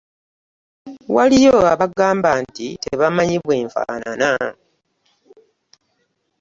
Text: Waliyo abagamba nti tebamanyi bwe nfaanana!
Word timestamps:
Waliyo 1.15 1.55
abagamba 1.73 2.29
nti 2.43 2.67
tebamanyi 2.83 3.37
bwe 3.43 3.55
nfaanana! 3.65 4.41